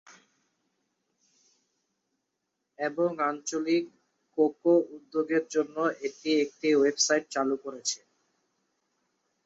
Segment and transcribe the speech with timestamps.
[2.79, 3.83] এবং আঞ্চলিক
[4.37, 5.75] কোকো উদ্যোগের জন্য
[6.07, 7.99] এটি একটি ওয়েবসাইট চালু করেছে।